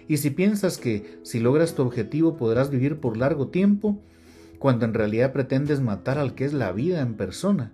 Y 0.07 0.19
si 0.19 0.31
piensas 0.31 0.76
que 0.76 1.19
si 1.23 1.40
logras 1.40 1.75
tu 1.75 1.83
objetivo 1.83 2.37
podrás 2.37 2.71
vivir 2.71 3.00
por 3.00 3.17
largo 3.17 3.49
tiempo, 3.49 3.99
cuando 4.59 4.85
en 4.85 4.95
realidad 4.95 5.33
pretendes 5.33 5.81
matar 5.81 6.19
al 6.19 6.35
que 6.35 6.45
es 6.45 6.52
la 6.52 6.73
vida 6.73 7.00
en 7.00 7.14
persona, 7.14 7.73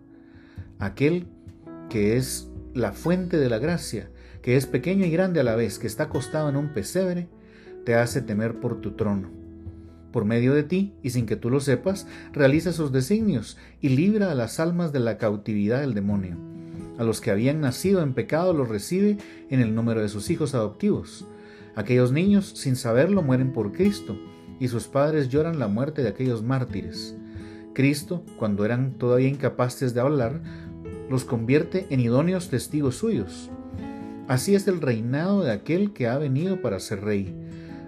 aquel 0.78 1.26
que 1.90 2.16
es 2.16 2.48
la 2.74 2.92
fuente 2.92 3.38
de 3.38 3.48
la 3.48 3.58
gracia, 3.58 4.08
que 4.40 4.56
es 4.56 4.66
pequeño 4.66 5.04
y 5.06 5.10
grande 5.10 5.40
a 5.40 5.44
la 5.44 5.56
vez, 5.56 5.78
que 5.78 5.86
está 5.86 6.04
acostado 6.04 6.48
en 6.48 6.56
un 6.56 6.74
pesebre, 6.74 7.28
te 7.84 7.94
hace 7.94 8.22
temer 8.22 8.60
por 8.60 8.80
tu 8.80 8.92
trono. 8.92 9.30
Por 10.12 10.24
medio 10.24 10.54
de 10.54 10.62
ti, 10.62 10.94
y 11.02 11.10
sin 11.10 11.26
que 11.26 11.36
tú 11.36 11.50
lo 11.50 11.58
sepas, 11.58 12.06
realiza 12.32 12.72
sus 12.72 12.92
designios 12.92 13.56
y 13.80 13.88
libra 13.88 14.30
a 14.30 14.34
las 14.34 14.60
almas 14.60 14.92
de 14.92 15.00
la 15.00 15.18
cautividad 15.18 15.80
del 15.80 15.94
demonio. 15.94 16.53
A 16.98 17.04
los 17.04 17.20
que 17.20 17.30
habían 17.30 17.60
nacido 17.60 18.02
en 18.02 18.14
pecado 18.14 18.52
los 18.52 18.68
recibe 18.68 19.18
en 19.50 19.60
el 19.60 19.74
número 19.74 20.00
de 20.00 20.08
sus 20.08 20.30
hijos 20.30 20.54
adoptivos. 20.54 21.26
Aquellos 21.74 22.12
niños, 22.12 22.52
sin 22.54 22.76
saberlo, 22.76 23.22
mueren 23.22 23.52
por 23.52 23.72
Cristo, 23.72 24.16
y 24.60 24.68
sus 24.68 24.86
padres 24.86 25.28
lloran 25.28 25.58
la 25.58 25.66
muerte 25.66 26.02
de 26.02 26.08
aquellos 26.08 26.42
mártires. 26.42 27.16
Cristo, 27.74 28.22
cuando 28.38 28.64
eran 28.64 28.92
todavía 28.92 29.28
incapaces 29.28 29.92
de 29.94 30.00
hablar, 30.00 30.40
los 31.10 31.24
convierte 31.24 31.86
en 31.90 32.00
idóneos 32.00 32.48
testigos 32.48 32.96
suyos. 32.96 33.50
Así 34.28 34.54
es 34.54 34.68
el 34.68 34.80
reinado 34.80 35.42
de 35.42 35.52
aquel 35.52 35.92
que 35.92 36.06
ha 36.06 36.16
venido 36.16 36.62
para 36.62 36.80
ser 36.80 37.02
rey. 37.02 37.34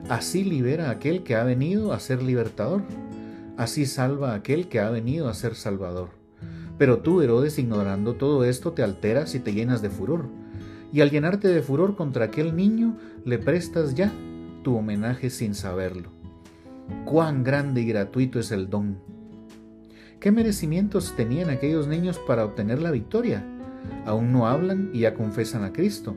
Así 0.08 0.44
libera 0.44 0.88
a 0.88 0.92
aquel 0.92 1.22
que 1.22 1.36
ha 1.36 1.44
venido 1.44 1.92
a 1.92 2.00
ser 2.00 2.22
libertador. 2.22 2.82
Así 3.56 3.86
salva 3.86 4.32
a 4.32 4.34
aquel 4.36 4.68
que 4.68 4.80
ha 4.80 4.90
venido 4.90 5.28
a 5.28 5.34
ser 5.34 5.54
salvador. 5.54 6.15
Pero 6.78 6.99
tú, 6.99 7.23
Herodes, 7.23 7.59
ignorando 7.59 8.14
todo 8.14 8.45
esto, 8.45 8.73
te 8.73 8.83
alteras 8.83 9.35
y 9.35 9.40
te 9.40 9.52
llenas 9.52 9.83
de 9.83 9.90
furor. 9.90 10.26
Y 10.92 11.00
al 11.00 11.11
llenarte 11.11 11.49
de 11.49 11.62
furor 11.62 11.97
contra 11.97 12.26
aquel 12.26 12.54
niño, 12.54 12.97
le 13.25 13.38
prestas 13.38 13.95
ya 13.95 14.12
tu 14.62 14.76
homenaje 14.76 15.30
sin 15.30 15.54
saberlo. 15.54 16.11
Cuán 17.04 17.45
grande 17.45 17.80
y 17.83 17.87
gratuito 17.87 18.38
es 18.38 18.52
el 18.52 18.68
don 18.71 18.99
¿Qué 20.21 20.33
merecimientos 20.33 21.14
tenían 21.14 21.50
aquellos 21.50 21.87
niños 21.87 22.18
para 22.18 22.45
obtener 22.45 22.80
la 22.80 22.90
victoria? 22.90 23.45
Aún 24.06 24.33
no 24.33 24.47
hablan 24.47 24.90
y 24.92 25.00
ya 25.00 25.14
confesan 25.14 25.62
a 25.62 25.73
Cristo. 25.73 26.16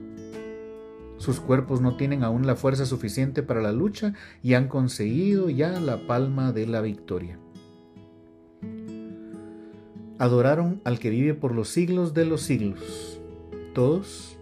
Sus 1.18 1.42
cuerpos 1.42 1.82
no 1.82 1.98
tienen 1.98 2.24
aún 2.24 2.48
la 2.48 2.56
fuerza 2.56 2.86
suficiente 2.86 3.44
para 3.44 3.62
la 3.62 3.74
lucha 3.74 4.14
y 4.42 4.54
han 4.54 4.70
conseguido 4.70 5.50
ya 5.50 5.80
la 5.82 6.08
palma 6.08 6.54
de 6.54 6.66
la 6.66 6.82
victoria. 6.82 7.38
Adoraron 10.20 10.82
al 10.84 11.00
que 11.00 11.10
vive 11.10 11.34
por 11.34 11.56
los 11.56 11.70
siglos 11.70 12.14
de 12.14 12.26
los 12.26 12.42
siglos, 12.42 13.20
todos 13.74 14.38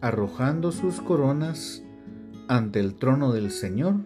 arrojando 0.00 0.70
sus 0.70 1.00
coronas 1.00 1.82
ante 2.46 2.78
el 2.78 2.94
trono 2.94 3.32
del 3.32 3.50
Señor, 3.50 3.96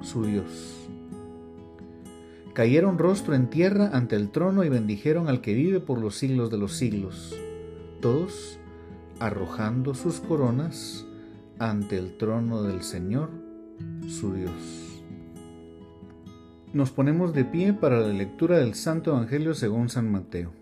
su 0.00 0.24
Dios 0.24 0.86
cayeron 2.56 2.96
rostro 2.96 3.34
en 3.34 3.50
tierra 3.50 3.90
ante 3.92 4.16
el 4.16 4.30
trono 4.30 4.64
y 4.64 4.70
bendijeron 4.70 5.28
al 5.28 5.42
que 5.42 5.52
vive 5.52 5.78
por 5.78 5.98
los 5.98 6.16
siglos 6.16 6.50
de 6.50 6.56
los 6.56 6.72
siglos, 6.72 7.38
todos 8.00 8.58
arrojando 9.20 9.92
sus 9.92 10.20
coronas 10.20 11.04
ante 11.58 11.98
el 11.98 12.16
trono 12.16 12.62
del 12.62 12.82
Señor, 12.82 13.28
su 14.08 14.32
Dios. 14.32 14.85
Nos 16.76 16.90
ponemos 16.90 17.32
de 17.32 17.46
pie 17.46 17.72
para 17.72 18.00
la 18.00 18.12
lectura 18.12 18.58
del 18.58 18.74
Santo 18.74 19.12
Evangelio 19.12 19.54
según 19.54 19.88
San 19.88 20.12
Mateo. 20.12 20.52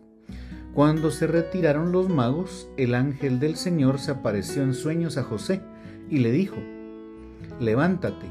Cuando 0.73 1.11
se 1.11 1.27
retiraron 1.27 1.91
los 1.91 2.09
magos, 2.09 2.69
el 2.77 2.95
ángel 2.95 3.41
del 3.41 3.57
Señor 3.57 3.99
se 3.99 4.13
apareció 4.13 4.63
en 4.63 4.75
sueños 4.75 5.19
a 5.19 5.25
José 5.25 5.61
y 6.09 6.19
le 6.19 6.31
dijo, 6.31 6.55
Levántate, 7.59 8.27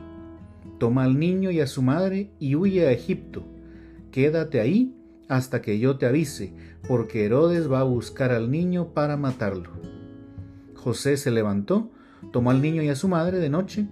toma 0.79 1.03
al 1.03 1.19
niño 1.19 1.51
y 1.51 1.59
a 1.59 1.67
su 1.67 1.81
madre 1.81 2.31
y 2.39 2.55
huye 2.55 2.87
a 2.87 2.91
Egipto 2.93 3.43
quédate 4.11 4.61
ahí 4.61 4.95
hasta 5.27 5.61
que 5.61 5.77
yo 5.77 5.97
te 5.97 6.05
avise, 6.05 6.53
porque 6.87 7.25
Herodes 7.25 7.69
va 7.69 7.81
a 7.81 7.83
buscar 7.83 8.31
al 8.31 8.49
niño 8.49 8.93
para 8.93 9.17
matarlo. 9.17 9.71
José 10.73 11.17
se 11.17 11.31
levantó, 11.31 11.91
tomó 12.31 12.51
al 12.51 12.61
niño 12.61 12.81
y 12.81 12.87
a 12.87 12.95
su 12.95 13.09
madre 13.09 13.39
de 13.39 13.49
noche, 13.49 13.89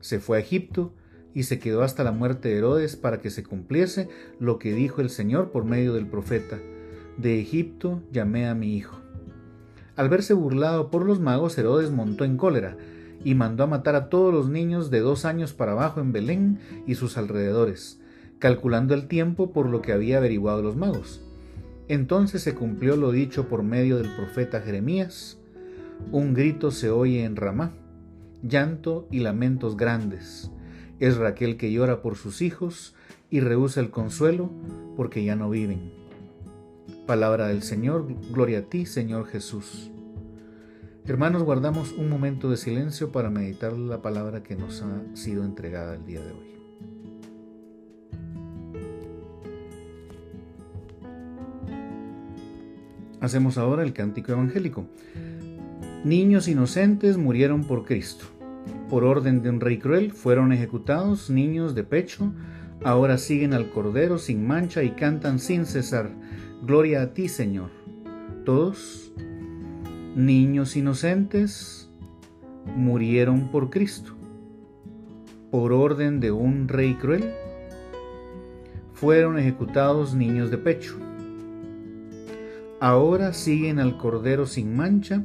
se 0.00 0.20
fue 0.20 0.38
a 0.38 0.40
Egipto 0.40 0.94
y 1.34 1.42
se 1.42 1.58
quedó 1.58 1.82
hasta 1.82 2.04
la 2.04 2.12
muerte 2.12 2.48
de 2.48 2.58
Herodes 2.58 2.96
para 2.96 3.20
que 3.20 3.30
se 3.30 3.42
cumpliese 3.42 4.08
lo 4.38 4.58
que 4.58 4.72
dijo 4.72 5.00
el 5.00 5.10
Señor 5.10 5.50
por 5.50 5.64
medio 5.64 5.92
del 5.92 6.06
profeta. 6.06 6.58
De 7.18 7.40
Egipto 7.40 8.02
llamé 8.12 8.46
a 8.46 8.54
mi 8.54 8.76
hijo. 8.76 9.00
Al 9.96 10.08
verse 10.08 10.34
burlado 10.34 10.90
por 10.90 11.04
los 11.04 11.20
magos, 11.20 11.58
Herodes 11.58 11.90
montó 11.90 12.24
en 12.24 12.36
cólera 12.36 12.76
y 13.24 13.34
mandó 13.34 13.64
a 13.64 13.68
matar 13.68 13.94
a 13.94 14.08
todos 14.08 14.32
los 14.32 14.48
niños 14.48 14.90
de 14.90 15.00
dos 15.00 15.24
años 15.24 15.52
para 15.52 15.72
abajo 15.72 16.00
en 16.00 16.12
Belén 16.12 16.58
y 16.86 16.94
sus 16.94 17.16
alrededores, 17.16 18.00
calculando 18.38 18.94
el 18.94 19.06
tiempo 19.08 19.52
por 19.52 19.68
lo 19.68 19.82
que 19.82 19.92
había 19.92 20.18
averiguado 20.18 20.62
los 20.62 20.76
magos. 20.76 21.22
Entonces 21.88 22.42
se 22.42 22.54
cumplió 22.54 22.96
lo 22.96 23.12
dicho 23.12 23.48
por 23.48 23.62
medio 23.62 23.98
del 23.98 24.14
profeta 24.14 24.60
Jeremías. 24.60 25.38
Un 26.12 26.34
grito 26.34 26.70
se 26.70 26.90
oye 26.90 27.24
en 27.24 27.36
Ramá, 27.36 27.72
llanto 28.42 29.06
y 29.10 29.20
lamentos 29.20 29.76
grandes. 29.76 30.50
Es 31.04 31.18
Raquel 31.18 31.58
que 31.58 31.70
llora 31.70 32.00
por 32.00 32.16
sus 32.16 32.40
hijos 32.40 32.94
y 33.28 33.40
rehúsa 33.40 33.80
el 33.80 33.90
consuelo 33.90 34.50
porque 34.96 35.22
ya 35.22 35.36
no 35.36 35.50
viven. 35.50 35.92
Palabra 37.06 37.46
del 37.48 37.62
Señor, 37.62 38.06
gloria 38.32 38.60
a 38.60 38.62
ti, 38.62 38.86
Señor 38.86 39.26
Jesús. 39.26 39.90
Hermanos, 41.04 41.42
guardamos 41.42 41.92
un 41.92 42.08
momento 42.08 42.50
de 42.50 42.56
silencio 42.56 43.12
para 43.12 43.28
meditar 43.28 43.74
la 43.74 44.00
palabra 44.00 44.42
que 44.42 44.56
nos 44.56 44.80
ha 44.80 45.02
sido 45.14 45.44
entregada 45.44 45.96
el 45.96 46.06
día 46.06 46.20
de 46.22 46.32
hoy. 46.32 46.54
Hacemos 53.20 53.58
ahora 53.58 53.82
el 53.82 53.92
cántico 53.92 54.32
evangélico. 54.32 54.86
Niños 56.02 56.48
inocentes 56.48 57.18
murieron 57.18 57.64
por 57.64 57.84
Cristo. 57.84 58.24
Por 58.94 59.02
orden 59.02 59.42
de 59.42 59.50
un 59.50 59.58
rey 59.58 59.78
cruel 59.78 60.12
fueron 60.12 60.52
ejecutados 60.52 61.28
niños 61.28 61.74
de 61.74 61.82
pecho, 61.82 62.32
ahora 62.84 63.18
siguen 63.18 63.52
al 63.52 63.70
Cordero 63.70 64.18
sin 64.18 64.46
mancha 64.46 64.84
y 64.84 64.90
cantan 64.90 65.40
sin 65.40 65.66
cesar. 65.66 66.12
Gloria 66.62 67.02
a 67.02 67.12
ti, 67.12 67.26
Señor. 67.26 67.70
Todos, 68.44 69.12
niños 70.14 70.76
inocentes, 70.76 71.90
murieron 72.76 73.48
por 73.48 73.68
Cristo, 73.68 74.12
por 75.50 75.72
orden 75.72 76.20
de 76.20 76.30
un 76.30 76.68
rey 76.68 76.94
cruel, 76.94 77.34
fueron 78.92 79.40
ejecutados 79.40 80.14
niños 80.14 80.52
de 80.52 80.58
pecho. 80.58 80.96
Ahora 82.78 83.32
siguen 83.32 83.80
al 83.80 83.98
Cordero 83.98 84.46
sin 84.46 84.76
mancha 84.76 85.24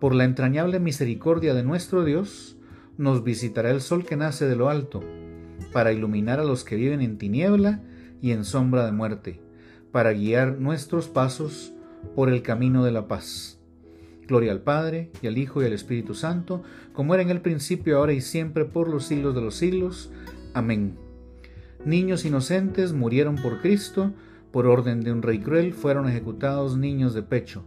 Por 0.00 0.14
la 0.14 0.24
entrañable 0.24 0.78
misericordia 0.78 1.54
de 1.54 1.64
nuestro 1.64 2.04
Dios, 2.04 2.56
nos 2.98 3.24
visitará 3.24 3.70
el 3.70 3.80
sol 3.80 4.04
que 4.04 4.16
nace 4.16 4.46
de 4.46 4.54
lo 4.54 4.68
alto, 4.68 5.02
para 5.72 5.92
iluminar 5.92 6.38
a 6.38 6.44
los 6.44 6.62
que 6.62 6.76
viven 6.76 7.00
en 7.00 7.18
tiniebla 7.18 7.82
y 8.22 8.30
en 8.30 8.44
sombra 8.44 8.86
de 8.86 8.92
muerte, 8.92 9.40
para 9.90 10.12
guiar 10.12 10.58
nuestros 10.60 11.08
pasos 11.08 11.72
por 12.14 12.28
el 12.28 12.42
camino 12.42 12.84
de 12.84 12.92
la 12.92 13.08
paz. 13.08 13.58
Gloria 14.28 14.52
al 14.52 14.60
Padre, 14.60 15.10
y 15.20 15.26
al 15.26 15.36
Hijo, 15.36 15.62
y 15.62 15.66
al 15.66 15.72
Espíritu 15.72 16.14
Santo, 16.14 16.62
como 16.92 17.14
era 17.14 17.22
en 17.22 17.30
el 17.30 17.40
principio, 17.40 17.98
ahora 17.98 18.12
y 18.12 18.20
siempre, 18.20 18.66
por 18.66 18.88
los 18.88 19.04
siglos 19.04 19.34
de 19.34 19.40
los 19.40 19.56
siglos. 19.56 20.12
Amén. 20.54 20.96
Niños 21.84 22.24
inocentes 22.24 22.92
murieron 22.92 23.34
por 23.36 23.60
Cristo, 23.60 24.12
por 24.52 24.66
orden 24.66 25.00
de 25.00 25.12
un 25.12 25.22
rey 25.22 25.40
cruel 25.40 25.72
fueron 25.72 26.08
ejecutados 26.08 26.76
niños 26.76 27.14
de 27.14 27.22
pecho. 27.22 27.64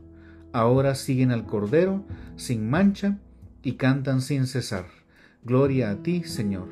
Ahora 0.53 0.96
siguen 0.96 1.31
al 1.31 1.46
Cordero, 1.46 2.03
sin 2.36 2.70
mancha, 2.70 3.17
y 3.63 3.74
cantan 3.74 4.22
sin 4.22 4.48
cesar. 4.48 4.86
Gloria 5.43 5.91
a 5.91 5.96
ti, 5.98 6.24
Señor. 6.24 6.67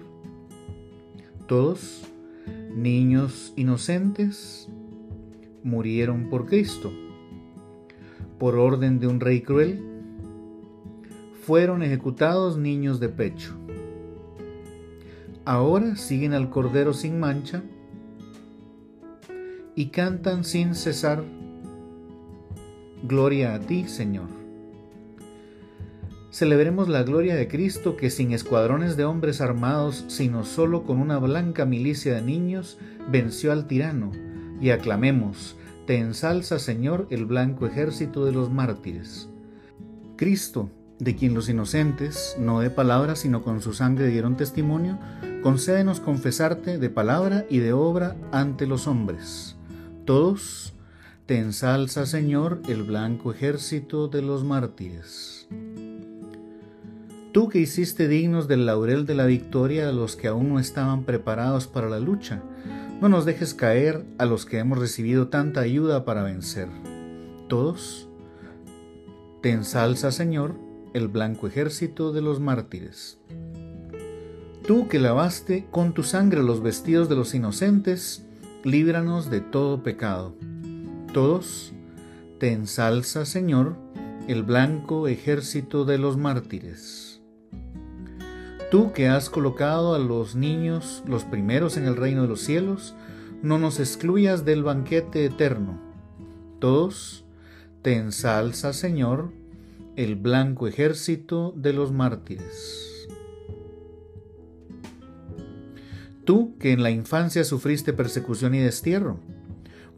Todos 1.48 2.04
niños 2.76 3.54
inocentes 3.56 4.70
murieron 5.64 6.30
por 6.30 6.46
Cristo. 6.46 6.92
Por 8.38 8.56
orden 8.56 9.00
de 9.00 9.08
un 9.08 9.20
rey 9.20 9.42
cruel, 9.42 9.82
fueron 11.44 11.82
ejecutados 11.82 12.58
niños 12.58 13.00
de 13.00 13.10
pecho. 13.10 13.56
Ahora 15.46 15.96
siguen 15.96 16.34
al 16.34 16.50
Cordero 16.50 16.94
sin 16.94 17.20
mancha 17.20 17.63
y 19.76 19.88
cantan 19.88 20.44
sin 20.44 20.76
cesar, 20.76 21.24
Gloria 23.04 23.54
a 23.54 23.60
ti, 23.60 23.88
Señor. 23.88 24.28
Celebremos 26.32 26.90
la 26.90 27.04
gloria 27.04 27.36
de 27.36 27.48
Cristo 27.48 27.96
que 27.96 28.10
sin 28.10 28.34
escuadrones 28.34 28.98
de 28.98 29.06
hombres 29.06 29.40
armados, 29.40 30.04
sino 30.10 30.44
solo 30.44 30.84
con 30.84 31.00
una 31.00 31.18
blanca 31.18 31.66
milicia 31.66 32.16
de 32.16 32.22
niños, 32.22 32.78
venció 33.10 33.54
al 33.54 33.68
tirano, 33.68 34.12
y 34.60 34.72
aclamemos, 34.72 35.56
Te 35.88 35.98
ensalza 35.98 36.60
Señor 36.60 37.08
el 37.10 37.26
blanco 37.26 37.66
ejército 37.66 38.26
de 38.26 38.34
los 38.34 38.52
mártires. 38.52 39.30
Cristo, 40.18 40.70
de 41.00 41.16
quien 41.16 41.34
los 41.34 41.48
inocentes, 41.48 42.36
no 42.38 42.60
de 42.60 42.70
palabra, 42.70 43.16
sino 43.16 43.42
con 43.44 43.62
su 43.62 43.74
sangre 43.74 44.08
dieron 44.08 44.36
testimonio, 44.36 45.00
concédenos 45.42 46.02
confesarte 46.02 46.78
de 46.78 46.90
palabra 46.90 47.46
y 47.50 47.60
de 47.60 47.72
obra 47.72 48.18
ante 48.34 48.68
los 48.68 48.88
hombres. 48.88 49.56
Todos, 50.06 50.74
Te 51.30 51.38
ensalza 51.38 52.08
Señor 52.08 52.60
el 52.68 52.82
blanco 52.82 53.32
ejército 53.32 54.08
de 54.08 54.24
los 54.24 54.44
mártires. 54.44 55.48
Tú 57.32 57.50
que 57.50 57.60
hiciste 57.60 58.08
dignos 58.08 58.48
del 58.48 58.65
laurel 58.65 59.06
de 59.06 59.13
la 59.13 59.28
victoria 59.28 59.89
a 59.89 59.92
los 59.92 60.15
que 60.15 60.28
aún 60.28 60.50
no 60.50 60.58
estaban 60.58 61.04
preparados 61.04 61.68
para 61.68 61.88
la 61.88 62.00
lucha, 62.00 62.42
no 63.00 63.10
nos 63.10 63.26
dejes 63.26 63.54
caer 63.54 64.08
a 64.18 64.26
los 64.26 64.48
que 64.48 64.58
hemos 64.58 64.80
recibido 64.80 65.28
tanta 65.28 65.62
ayuda 65.62 66.04
para 66.04 66.24
vencer. 66.24 66.68
Todos, 67.48 68.10
te 69.44 69.52
ensalza, 69.52 70.12
Señor, 70.12 70.56
el 70.96 71.10
blanco 71.10 71.46
ejército 71.46 72.12
de 72.12 72.22
los 72.24 72.39
mártires. 72.39 73.20
Tú 74.65 74.88
que 74.88 74.98
lavaste 74.98 75.68
con 75.70 75.94
tu 75.94 76.02
sangre 76.02 76.42
los 76.42 76.63
vestidos 76.63 77.08
de 77.08 77.15
los 77.15 77.36
inocentes, 77.36 78.26
líbranos 78.63 79.30
de 79.30 79.42
todo 79.42 79.84
pecado. 79.84 80.34
Todos, 81.13 81.74
te 82.38 82.52
ensalza, 82.52 83.26
Señor, 83.26 83.76
el 84.28 84.43
blanco 84.43 85.08
ejército 85.08 85.84
de 85.84 85.98
los 85.98 86.17
mártires. 86.17 87.19
Tú 88.69 88.93
que 88.93 89.08
has 89.08 89.32
colocado 89.32 89.95
a 89.95 90.00
los 90.00 90.36
niños 90.36 91.04
los 91.08 91.24
primeros 91.24 91.78
en 91.78 91.86
el 91.86 91.95
reino 91.95 92.22
de 92.22 92.28
los 92.28 92.41
cielos, 92.41 92.93
no 93.41 93.58
nos 93.58 93.80
excluyas 93.80 94.45
del 94.45 94.62
banquete 94.62 95.26
eterno. 95.26 95.82
Todos, 96.60 97.26
te 97.82 97.95
ensalza, 97.95 98.72
Señor, 98.72 99.32
el 99.95 100.15
blanco 100.15 100.67
ejército 100.67 101.56
de 101.58 101.74
los 101.74 101.91
mártires. 101.91 103.08
Tú 106.24 106.56
que 106.60 106.72
en 106.72 106.84
la 106.84 106.91
infancia 106.91 107.43
sufriste 107.43 107.93
persecución 107.93 108.54
y 108.54 108.60
destierro, 108.60 109.19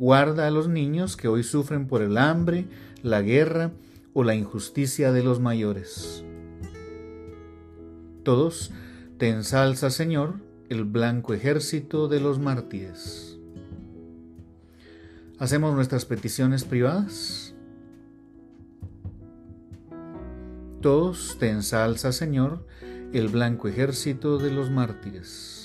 guarda 0.01 0.47
a 0.47 0.51
los 0.51 0.67
niños 0.67 1.15
que 1.15 1.29
hoy 1.29 1.43
sufren 1.43 1.87
por 1.87 2.01
el 2.01 2.17
hambre, 2.17 2.65
la 3.03 3.21
guerra 3.21 3.71
o 4.11 4.25
la 4.25 4.35
injusticia 4.35 5.13
de 5.13 5.23
los 5.23 5.39
mayores 5.39 6.25
todos, 8.23 8.71
te 9.17 9.29
ensalza, 9.29 9.89
Señor, 9.89 10.35
el 10.69 10.85
blanco 10.85 11.33
ejército 11.33 12.07
de 12.07 12.19
los 12.19 12.39
mártires. 12.39 13.39
Hacemos 15.39 15.73
nuestras 15.73 16.05
peticiones 16.05 16.63
privadas. 16.63 17.55
Todos 20.81 21.37
te 21.39 21.49
ensalza, 21.49 22.11
Señor, 22.11 22.65
el 23.11 23.27
blanco 23.27 23.67
ejército 23.67 24.37
de 24.37 24.51
los 24.51 24.69
mártires. 24.69 25.60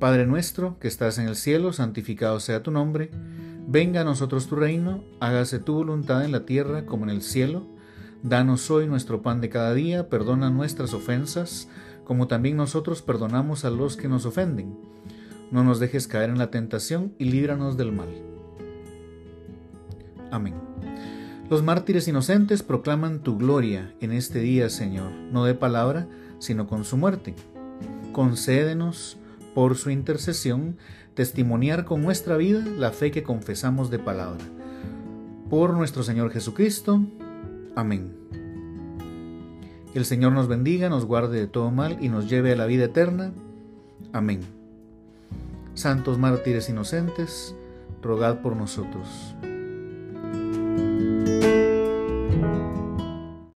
Padre 0.00 0.26
nuestro, 0.26 0.76
que 0.80 0.88
estás 0.88 1.18
en 1.18 1.28
el 1.28 1.36
cielo, 1.36 1.72
santificado 1.72 2.40
sea 2.40 2.64
tu 2.64 2.72
nombre 2.72 3.10
Venga 3.72 4.00
a 4.00 4.04
nosotros 4.04 4.48
tu 4.48 4.56
reino, 4.56 5.04
hágase 5.20 5.60
tu 5.60 5.74
voluntad 5.74 6.24
en 6.24 6.32
la 6.32 6.44
tierra 6.44 6.86
como 6.86 7.04
en 7.04 7.10
el 7.10 7.22
cielo. 7.22 7.68
Danos 8.24 8.68
hoy 8.68 8.88
nuestro 8.88 9.22
pan 9.22 9.40
de 9.40 9.48
cada 9.48 9.74
día, 9.74 10.08
perdona 10.08 10.50
nuestras 10.50 10.92
ofensas, 10.92 11.68
como 12.02 12.26
también 12.26 12.56
nosotros 12.56 13.00
perdonamos 13.00 13.64
a 13.64 13.70
los 13.70 13.96
que 13.96 14.08
nos 14.08 14.26
ofenden. 14.26 14.76
No 15.52 15.62
nos 15.62 15.78
dejes 15.78 16.08
caer 16.08 16.30
en 16.30 16.38
la 16.38 16.50
tentación 16.50 17.14
y 17.16 17.26
líbranos 17.26 17.76
del 17.76 17.92
mal. 17.92 18.08
Amén. 20.32 20.54
Los 21.48 21.62
mártires 21.62 22.08
inocentes 22.08 22.64
proclaman 22.64 23.22
tu 23.22 23.38
gloria 23.38 23.94
en 24.00 24.10
este 24.10 24.40
día, 24.40 24.68
Señor, 24.68 25.12
no 25.30 25.44
de 25.44 25.54
palabra, 25.54 26.08
sino 26.40 26.66
con 26.66 26.84
su 26.84 26.96
muerte. 26.96 27.36
Concédenos, 28.10 29.19
por 29.54 29.76
su 29.76 29.90
intercesión, 29.90 30.76
testimoniar 31.14 31.84
con 31.84 32.02
nuestra 32.02 32.36
vida 32.36 32.64
la 32.64 32.92
fe 32.92 33.10
que 33.10 33.22
confesamos 33.22 33.90
de 33.90 33.98
palabra. 33.98 34.44
Por 35.48 35.74
nuestro 35.74 36.02
Señor 36.02 36.30
Jesucristo. 36.30 37.04
Amén. 37.76 38.12
el 39.94 40.04
Señor 40.04 40.32
nos 40.32 40.46
bendiga, 40.46 40.88
nos 40.88 41.04
guarde 41.04 41.40
de 41.40 41.46
todo 41.46 41.70
mal 41.70 41.98
y 42.00 42.08
nos 42.08 42.28
lleve 42.28 42.52
a 42.52 42.56
la 42.56 42.66
vida 42.66 42.84
eterna. 42.84 43.32
Amén. 44.12 44.40
Santos 45.74 46.18
mártires 46.18 46.68
inocentes, 46.68 47.54
rogad 48.02 48.40
por 48.40 48.54
nosotros. 48.54 49.34